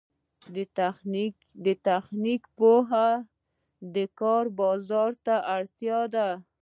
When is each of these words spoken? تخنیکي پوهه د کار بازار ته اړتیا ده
تخنیکي 1.85 2.49
پوهه 2.57 3.09
د 3.93 3.95
کار 4.19 4.45
بازار 4.59 5.11
ته 5.25 5.35
اړتیا 5.55 5.99
ده 6.13 6.27